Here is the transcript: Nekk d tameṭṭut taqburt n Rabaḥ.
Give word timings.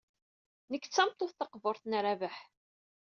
Nekk 0.71 0.85
d 0.87 0.91
tameṭṭut 0.95 1.31
taqburt 1.37 1.83
n 1.87 1.93
Rabaḥ. 2.03 2.37